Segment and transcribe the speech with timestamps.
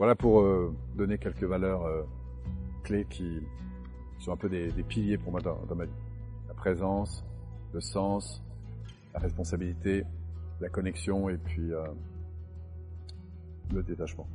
[0.00, 2.02] Voilà pour euh, donner quelques valeurs euh,
[2.82, 3.40] clés qui
[4.18, 5.92] sont un peu des, piliers pour moi dans, dans, ma vie.
[6.48, 7.24] La présence,
[7.72, 8.42] le sens,
[9.12, 10.02] la responsabilité,
[10.60, 11.86] la connexion et puis euh,
[13.72, 14.26] le détachement.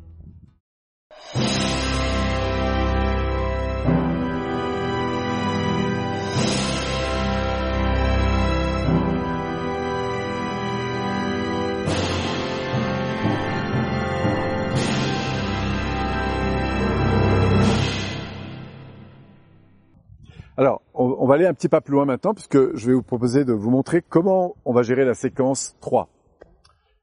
[21.20, 23.54] On, va aller un petit pas plus loin maintenant, puisque je vais vous proposer de
[23.54, 26.10] vous montrer comment on va gérer la séquence 3.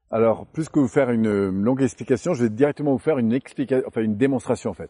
[0.09, 3.85] Alors, plus que vous faire une longue explication, je vais directement vous faire une explication,
[3.87, 4.89] enfin une démonstration en fait.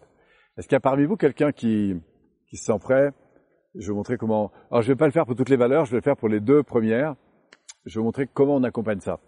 [0.57, 1.95] Est-ce qu'il y a parmi vous quelqu'un qui,
[2.49, 3.11] qui se sent prêt?
[3.75, 4.51] Je vais vous montrer comment.
[4.71, 6.29] Alors, je vais pas le faire pour toutes les valeurs, je vais le faire pour
[6.29, 7.15] les deux premières.
[7.85, 9.19] Je vais vous montrer comment on accompagne ça.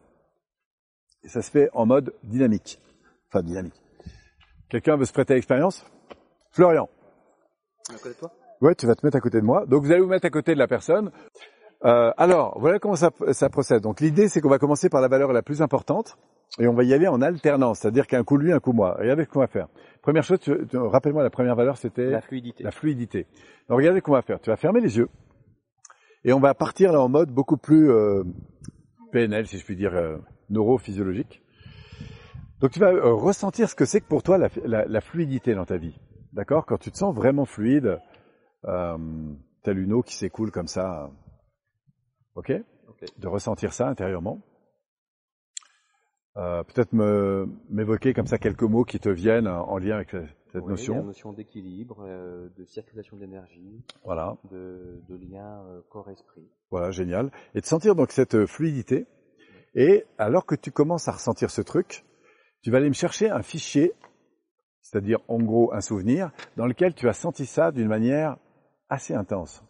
[1.23, 2.79] Et ça se fait en mode dynamique.
[3.27, 3.81] Enfin, dynamique.
[4.69, 5.85] Quelqu'un veut se prêter à l'expérience?
[6.51, 6.89] Florian.
[7.89, 8.31] À côté toi?
[8.61, 9.65] Ouais, tu vas te mettre à côté de moi.
[9.65, 11.11] Donc vous allez vous mettre à côté de la personne.
[11.85, 13.81] Euh, alors, voilà comment ça, ça procède.
[13.81, 16.17] Donc l'idée, c'est qu'on va commencer par la valeur la plus importante
[16.59, 18.97] et on va y aller en alternance, c'est-à-dire qu'un coup lui, un coup moi.
[18.99, 19.67] Regardez ce qu'on va faire.
[20.01, 22.63] Première chose, tu, tu, rappelle-moi la première valeur, c'était la fluidité.
[22.63, 23.27] La fluidité.
[23.69, 24.39] Donc regardez ce qu'on va faire.
[24.41, 25.09] Tu vas fermer les yeux
[26.25, 28.23] et on va partir là en mode beaucoup plus euh,
[29.11, 30.17] PNL, si je puis dire, euh,
[30.49, 31.41] neurophysiologique.
[32.59, 35.55] Donc tu vas euh, ressentir ce que c'est que pour toi la, la, la fluidité
[35.55, 35.97] dans ta vie.
[36.33, 36.65] D'accord?
[36.65, 37.99] Quand tu te sens vraiment fluide,
[38.65, 38.97] euh,
[39.63, 41.11] tel une eau qui s'écoule comme ça.
[42.35, 42.51] Ok,
[42.87, 43.05] okay.
[43.17, 44.41] De ressentir ça intérieurement.
[46.37, 46.93] Euh, Peut-être
[47.69, 50.11] m'évoquer comme ça quelques mots qui te viennent en lien avec
[50.51, 50.95] cette oui, notion.
[50.95, 54.37] La notion d'équilibre, euh, de circulation d'énergie, voilà.
[54.49, 56.49] de, de lien euh, corps-esprit.
[56.71, 57.31] Voilà, génial.
[57.55, 59.07] Et de sentir donc cette fluidité.
[59.75, 62.05] Et alors que tu commences à ressentir ce truc,
[62.61, 63.93] tu vas aller me chercher un fichier,
[64.81, 68.37] c'est-à-dire en gros un souvenir, dans lequel tu as senti ça d'une manière
[68.89, 69.63] assez intense.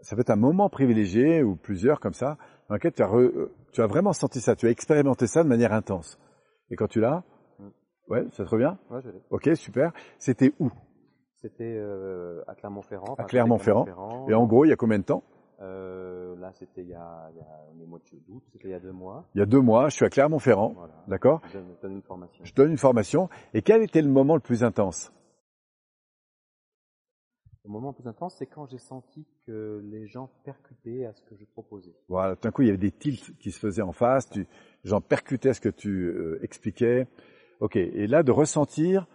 [0.00, 2.36] Ça peut être un moment privilégié ou plusieurs comme ça,
[2.68, 3.30] dans lequel tu as, re,
[3.72, 6.18] tu as vraiment senti ça, tu as expérimenté ça de manière intense.
[6.70, 7.22] Et quand tu l'as,
[7.58, 7.68] Mm.
[8.08, 8.74] ouais, ça te revient?
[8.90, 9.22] Ouais, je l'ai.
[9.30, 9.92] Ok, super.
[10.18, 10.70] C'était où?
[11.36, 13.14] C'était euh, à Clermont-Ferrand.
[13.16, 13.86] À Clermont-Ferrand.
[14.28, 15.22] Et en gros, il y a combien de temps?
[15.60, 18.80] Euh, là, c'était il y a, il y a mois d'août, c'était il y a
[18.80, 19.24] deux mois.
[19.34, 20.94] Il y a deux mois, je suis à Clermont-Ferrand, Voilà.
[21.06, 21.40] d'accord?
[21.52, 22.44] Je donne une formation.
[22.44, 23.28] Je donne une formation.
[23.54, 25.12] Et quel était le moment le plus intense?
[27.64, 31.22] Le moment le plus intense, c'est quand j'ai senti que les gens percutaient à ce
[31.22, 31.94] que je proposais.
[32.08, 34.40] Voilà, tout d'un coup, il y avait des tilts qui se faisaient en face, tu,
[34.40, 37.06] les gens percutaient à ce que tu euh, expliquais.
[37.60, 39.06] Ok, et là, de ressentir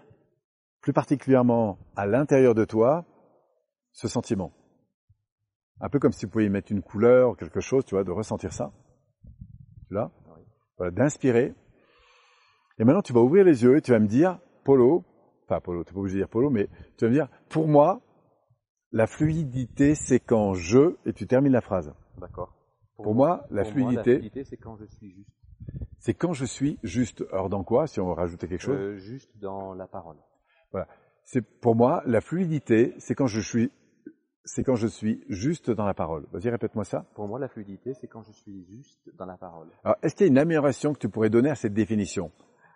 [0.81, 3.05] plus particulièrement à l'intérieur de toi
[3.91, 4.51] ce sentiment.
[5.79, 8.11] Un peu comme si tu pouvais y mettre une couleur, quelque chose, tu vois, de
[8.11, 8.73] ressentir ça.
[9.87, 10.11] Tu l'as?
[10.35, 10.41] Oui.
[10.77, 11.53] Voilà, d'inspirer.
[12.79, 15.05] Et maintenant, tu vas ouvrir les yeux et tu vas me dire, Polo,
[15.47, 16.67] pas Polo, tu n'es pas obligé de dire Polo, mais
[16.97, 18.01] tu vas me dire, pour moi,
[18.91, 21.93] la fluidité, c'est quand je, et tu termines la phrase.
[22.19, 22.55] D'accord.
[22.97, 25.29] Pour moi, la pour fluidité- Moi, la fluidité, c'est quand je suis juste.
[25.99, 27.23] C'est quand je suis juste.
[27.31, 28.77] Alors dans quoi, si on veut rajouter quelque chose?
[28.77, 30.17] Euh, juste dans la parole.
[31.23, 33.71] C'est pour moi la fluidité, c'est quand je suis,
[34.43, 36.25] c'est quand je suis juste dans la parole.
[36.31, 37.05] Vas-y, répète-moi ça.
[37.13, 39.67] Pour moi, la fluidité, c'est quand je suis juste dans la parole.
[39.83, 42.31] Alors, est-ce qu'il y a une amélioration que tu pourrais donner à cette définition?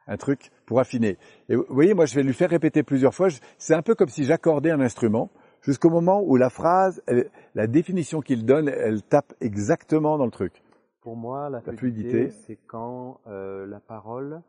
[0.06, 1.18] Un truc pour affiner.
[1.50, 3.30] Et vous voyez, moi, je vais lui faire répéter plusieurs fois.
[3.57, 5.31] C'est un peu comme si j'accordais un instrument
[5.63, 10.31] jusqu'au moment où la phrase, elle- la définition qu'il donne, elle tape exactement dans le
[10.31, 10.63] truc.
[11.01, 12.29] Pour moi, la, La fluidité, fluidité.
[12.46, 14.41] c'est quand euh, la parole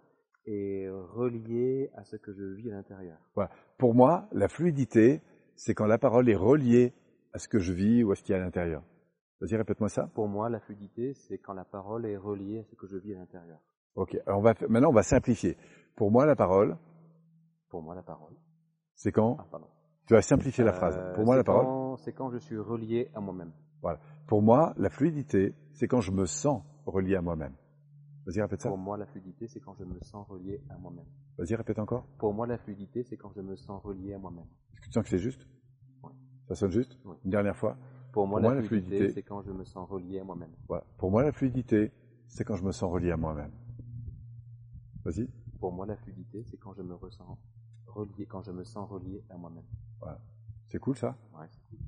[0.46, 3.18] est reliée à ce que je vis à l'intérieur.
[3.78, 5.20] Pour moi, la fluidité,
[5.56, 6.92] c'est quand la parole est reliée
[7.32, 8.82] à ce que je vis ou à ce qu'il y a à l'intérieur.
[9.40, 10.06] Vas-y, répète-moi ça.
[10.14, 13.14] Pour moi, la fluidité, c'est quand la parole est reliée à ce que je vis
[13.14, 13.58] à l'intérieur.
[13.96, 14.16] Ok.
[14.26, 15.56] Alors on va maintenant on va simplifier.
[15.96, 16.76] Pour moi, la parole,
[17.68, 18.34] Pour moi, la parole.
[18.94, 19.66] c'est quand Ah, pardon.
[20.06, 21.00] Tu vas simplifier la Euh, phrase.
[21.14, 21.98] Pour moi, la parole.
[21.98, 23.52] C'est quand je suis relié à moi-même.
[24.26, 27.52] Pour moi, la fluidité, c'est quand je me sens relié à moi-même.
[28.26, 28.68] Vas-y, répète ça.
[28.70, 31.04] Pour moi, la fluidité, c'est quand je me sens relié à moi-même.
[31.36, 32.06] Vas-y, répète encore.
[32.18, 34.46] Pour moi, la fluidité, c'est quand je me sens relié à moi-même.
[34.72, 35.46] Est-ce que tu sens que c'est juste
[36.02, 36.10] Oui.
[36.48, 37.16] Ça sonne juste Oui.
[37.24, 37.76] Une dernière fois.
[38.12, 40.24] Pour moi, Pour la, moi, la fluidité, fluidité- c'est quand je me sens relié à
[40.24, 40.52] moi-même.
[40.68, 40.84] Voilà.
[40.96, 41.92] Pour moi, la fluidité,
[42.28, 43.50] c'est quand je me sens relié à moi-même.
[45.04, 45.28] Vas-y.
[45.60, 47.38] Pour moi, la fluidité, c'est quand je me ressens
[47.94, 49.64] relié, quand je me sens relié à moi-même.
[50.68, 51.78] C'est cool ça Ouais, c'est cool.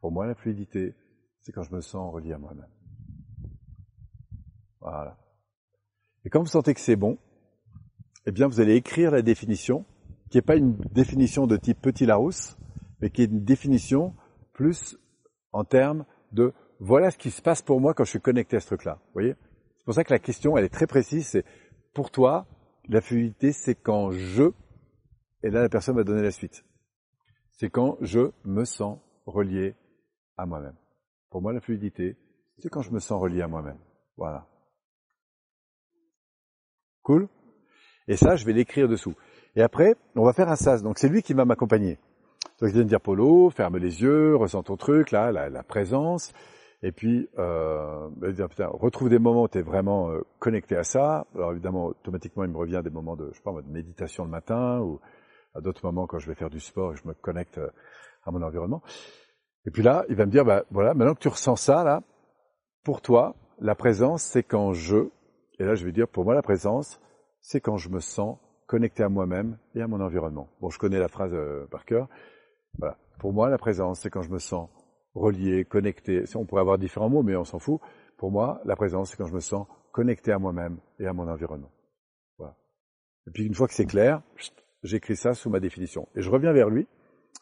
[0.00, 0.94] Pour moi, la fluidité,
[1.40, 2.68] c'est quand je me sens relié à moi-même.
[4.80, 5.18] Voilà.
[6.24, 7.18] Et quand vous sentez que c'est bon,
[8.26, 9.84] eh bien, vous allez écrire la définition,
[10.30, 12.56] qui n'est pas une définition de type petit Larousse,
[13.00, 14.14] mais qui est une définition
[14.52, 14.98] plus
[15.52, 18.60] en termes de voilà ce qui se passe pour moi quand je suis connecté à
[18.60, 18.98] ce truc-là.
[19.06, 19.34] Vous voyez?
[19.78, 21.26] C'est pour ça que la question, elle est très précise.
[21.28, 21.44] C'est
[21.94, 22.46] pour toi,
[22.88, 24.50] la fluidité, c'est quand je
[25.42, 26.64] Et là, la personne va donner la suite.
[27.52, 29.74] C'est quand je me sens relié
[30.36, 30.76] à moi-même.
[31.30, 32.16] Pour moi, la fluidité,
[32.58, 33.78] c'est quand je me sens relié à moi-même.
[34.16, 34.46] Voilà.
[37.02, 37.28] Cool?
[38.08, 39.14] Et ça, je vais l'écrire dessous.
[39.54, 40.82] Et après, on va faire un sas.
[40.82, 41.98] Donc c'est lui qui va m'accompagner.
[42.60, 46.32] Donc il vient de dire Polo, ferme les yeux, ressens ton truc, là, la, présence.
[46.82, 50.84] Et puis, euh, dire, putain, retrouve des moments où tu es vraiment euh, connecté à
[50.84, 51.26] ça.
[51.34, 54.30] Alors évidemment, automatiquement, il me revient des moments de, je sais pas, de méditation le
[54.30, 55.00] matin ou
[55.58, 57.68] à d'autres moments quand je vais faire du sport et je me connecte euh,
[58.24, 58.82] à mon environnement.
[59.66, 62.02] Et puis là, il va me dire, bah voilà, maintenant que tu ressens ça, là,
[62.84, 65.08] pour toi, la présence, c'est quand je,
[65.58, 67.00] et là je vais dire, pour moi, la présence,
[67.40, 70.48] c'est quand je me sens connecté à moi-même et à mon environnement.
[70.60, 72.08] Bon, je connais la phrase euh, par cœur.
[72.78, 72.96] Voilà.
[73.18, 74.68] Pour moi, la présence, c'est quand je me sens
[75.14, 76.24] relié, connecté.
[76.34, 77.80] On pourrait avoir différents mots, mais on s'en fout.
[78.16, 81.28] Pour moi, la présence, c'est quand je me sens connecté à moi-même et à mon
[81.28, 81.72] environnement.
[82.36, 82.56] Voilà.
[83.26, 84.22] Et puis une fois que c'est clair,
[84.82, 86.08] j'écris ça sous ma définition.
[86.14, 86.86] Et je reviens vers lui,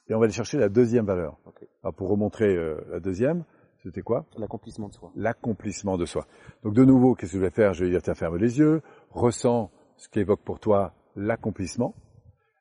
[0.08, 1.36] et on va aller chercher la deuxième valeur.
[1.82, 3.44] Alors pour remontrer euh, la deuxième,
[3.82, 4.26] c'était quoi?
[4.36, 5.12] L'accomplissement de soi.
[5.16, 6.26] L'accomplissement de soi.
[6.64, 7.72] Donc de nouveau, qu'est-ce que je vais faire?
[7.72, 11.94] Je vais dire, tiens, ferme les yeux, ressens ce qui évoque pour toi l'accomplissement,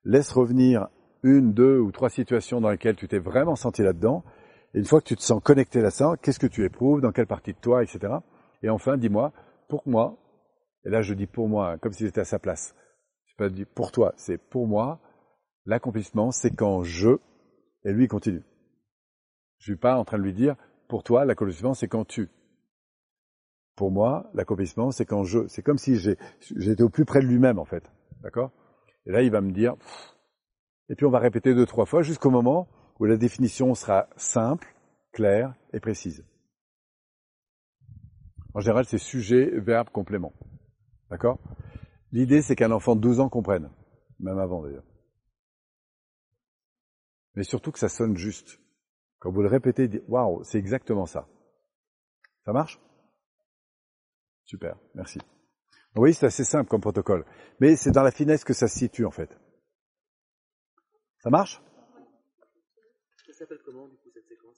[0.03, 0.87] laisse revenir
[1.23, 4.23] une, deux ou trois situations dans lesquelles tu t'es vraiment senti là-dedans,
[4.73, 7.11] et une fois que tu te sens connecté là ça, qu'est-ce que tu éprouves, dans
[7.11, 8.13] quelle partie de toi, etc.
[8.61, 9.33] Et enfin, dis-moi,
[9.67, 10.17] pour moi,
[10.85, 12.75] et là je dis pour moi, comme si j'étais à sa place,
[13.37, 14.99] pas pour toi, c'est pour moi,
[15.65, 17.17] l'accomplissement, c'est quand je,
[17.83, 18.43] et lui continue.
[19.59, 20.55] Je suis pas en train de lui dire,
[20.87, 22.29] pour toi, l'accomplissement, c'est quand tu.
[23.75, 25.47] Pour moi, l'accomplissement, c'est quand je.
[25.47, 25.97] C'est comme si
[26.55, 27.91] j'étais au plus près de lui-même, en fait.
[28.21, 28.51] D'accord?
[29.05, 29.75] Et là, il va me dire,
[30.89, 32.67] et puis on va répéter deux, trois fois jusqu'au moment
[32.99, 34.75] où la définition sera simple,
[35.11, 36.23] claire et précise.
[38.53, 40.33] En général, c'est sujet, verbe, complément.
[41.09, 41.39] D'accord?
[42.11, 43.69] L'idée, c'est qu'un enfant de 12 ans comprenne,
[44.19, 44.85] même avant d'ailleurs.
[47.35, 48.59] Mais surtout que ça sonne juste.
[49.19, 51.27] Quand vous le répétez, waouh, c'est exactement ça.
[52.45, 52.79] Ça marche?
[54.45, 55.19] Super, merci.
[55.95, 57.25] Oui, c'est assez simple comme protocole,
[57.59, 59.35] mais c'est dans la finesse que ça se situe en fait.
[61.19, 61.61] Ça marche?
[63.25, 64.57] Ça s'appelle comment du coup cette séquence?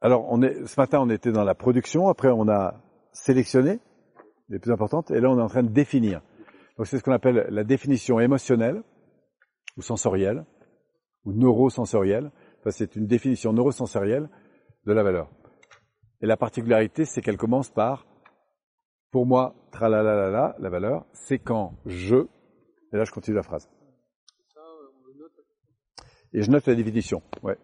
[0.00, 2.08] Alors, on est, ce matin, on était dans la production.
[2.08, 3.78] Après, on a sélectionné
[4.52, 6.20] les plus importantes, et là, on est en train de définir.
[6.76, 8.82] Donc, c'est ce qu'on appelle la définition émotionnelle
[9.76, 10.44] ou sensorielle
[11.24, 12.30] ou neurosensorielle.
[12.60, 14.28] Enfin, c'est une définition neurosensorielle
[14.84, 15.30] de la valeur.
[16.20, 18.06] Et la particularité, c'est qu'elle commence par,
[19.10, 22.16] pour moi, la valeur, c'est quand je,
[22.92, 23.68] et là je continue la phrase.
[26.34, 27.58] Et je note la définition, ouais.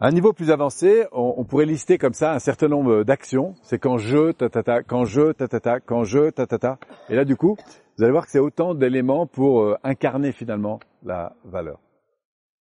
[0.00, 3.54] À un niveau plus avancé, on, pourrait lister comme ça un certain nombre d'actions.
[3.62, 6.58] C'est quand je, ta, ta, ta, quand je, ta, ta, ta, quand je, ta, ta,
[6.58, 6.78] ta.
[7.08, 7.56] Et là, du coup,
[7.96, 11.78] vous allez voir que c'est autant d'éléments pour euh, incarner finalement la valeur.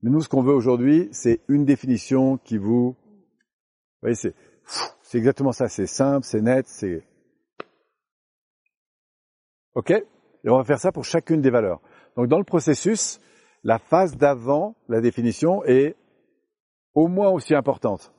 [0.02, 2.92] Mais nous, ce qu'on veut aujourd'hui, c'est une définition qui vous...
[2.92, 4.34] Vous voyez, c'est,
[5.02, 5.68] c'est exactement ça.
[5.68, 7.04] C'est simple, c'est net, c'est...
[9.76, 9.92] OK?
[9.92, 11.82] Et on va faire ça pour chacune des valeurs.
[12.16, 13.20] Donc dans le processus,
[13.66, 15.98] la phase d'avant la définition est
[16.94, 18.13] au moins aussi importante,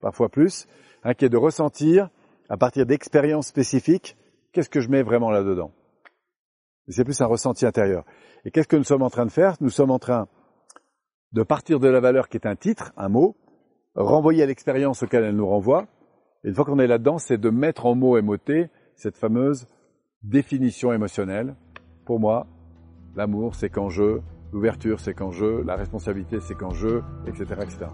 [0.00, 0.66] parfois plus,
[1.04, 2.10] hein, qui est de ressentir,
[2.48, 4.16] à partir d'expériences spécifiques,
[4.52, 5.72] qu'est-ce que je mets vraiment là-dedans.
[6.88, 8.04] C'est plus un ressenti intérieur.
[8.44, 9.56] Et qu'est-ce que nous sommes en train de faire?
[9.60, 10.26] Nous sommes en train
[11.32, 13.36] de partir de la valeur qui est un titre, un mot,
[13.94, 15.86] renvoyer à l'expérience auquel elle nous renvoie.
[16.44, 19.66] Et une fois qu'on est là-dedans, c'est de mettre en mots et mots-t cette fameuse
[20.22, 21.56] définition émotionnelle.
[22.06, 22.46] Pour moi,
[23.16, 24.20] l'amour, c'est quand je,
[24.52, 27.86] L'ouverture, c'est quand je, la responsabilité, c'est quand je, etc., etc.